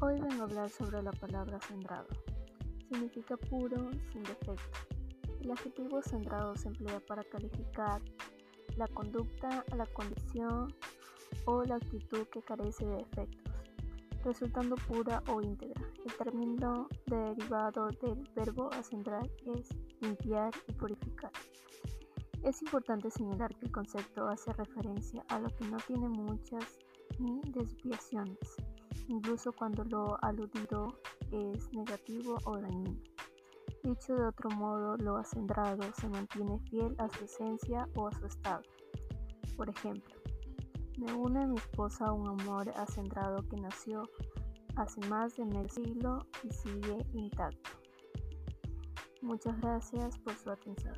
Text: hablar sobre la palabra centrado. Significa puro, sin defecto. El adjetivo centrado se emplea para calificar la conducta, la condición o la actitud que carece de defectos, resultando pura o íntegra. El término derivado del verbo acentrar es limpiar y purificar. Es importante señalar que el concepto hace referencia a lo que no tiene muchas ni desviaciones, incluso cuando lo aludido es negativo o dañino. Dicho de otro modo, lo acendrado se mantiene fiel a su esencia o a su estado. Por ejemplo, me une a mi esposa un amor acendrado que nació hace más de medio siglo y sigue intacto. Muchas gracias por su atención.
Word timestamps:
hablar 0.00 0.70
sobre 0.70 1.02
la 1.02 1.10
palabra 1.12 1.58
centrado. 1.60 2.06
Significa 2.88 3.36
puro, 3.36 3.90
sin 4.12 4.22
defecto. 4.22 4.78
El 5.40 5.50
adjetivo 5.50 6.00
centrado 6.02 6.56
se 6.56 6.68
emplea 6.68 7.00
para 7.00 7.24
calificar 7.24 8.00
la 8.76 8.86
conducta, 8.88 9.64
la 9.76 9.86
condición 9.86 10.74
o 11.46 11.64
la 11.64 11.76
actitud 11.76 12.26
que 12.28 12.42
carece 12.42 12.86
de 12.86 12.96
defectos, 12.96 13.52
resultando 14.24 14.76
pura 14.76 15.22
o 15.28 15.40
íntegra. 15.40 15.82
El 16.04 16.16
término 16.16 16.88
derivado 17.06 17.88
del 18.02 18.28
verbo 18.34 18.70
acentrar 18.72 19.28
es 19.46 19.68
limpiar 20.00 20.52
y 20.68 20.72
purificar. 20.72 21.32
Es 22.44 22.62
importante 22.62 23.10
señalar 23.10 23.54
que 23.56 23.66
el 23.66 23.72
concepto 23.72 24.28
hace 24.28 24.52
referencia 24.52 25.24
a 25.28 25.40
lo 25.40 25.48
que 25.48 25.66
no 25.66 25.76
tiene 25.86 26.08
muchas 26.08 26.78
ni 27.18 27.40
desviaciones, 27.50 28.56
incluso 29.08 29.52
cuando 29.52 29.84
lo 29.84 30.22
aludido 30.22 30.98
es 31.32 31.72
negativo 31.72 32.38
o 32.44 32.58
dañino. 32.58 32.96
Dicho 33.82 34.14
de 34.14 34.26
otro 34.26 34.50
modo, 34.50 34.96
lo 34.98 35.16
acendrado 35.16 35.82
se 35.98 36.08
mantiene 36.08 36.58
fiel 36.70 36.94
a 36.98 37.08
su 37.08 37.24
esencia 37.24 37.88
o 37.96 38.08
a 38.08 38.12
su 38.12 38.26
estado. 38.26 38.62
Por 39.56 39.68
ejemplo, 39.70 40.14
me 40.98 41.12
une 41.12 41.42
a 41.42 41.46
mi 41.46 41.56
esposa 41.56 42.12
un 42.12 42.28
amor 42.40 42.68
acendrado 42.76 43.42
que 43.48 43.56
nació 43.56 44.02
hace 44.76 45.00
más 45.08 45.36
de 45.36 45.44
medio 45.44 45.68
siglo 45.68 46.26
y 46.42 46.50
sigue 46.50 47.06
intacto. 47.12 47.70
Muchas 49.22 49.60
gracias 49.60 50.18
por 50.18 50.34
su 50.36 50.50
atención. 50.50 50.94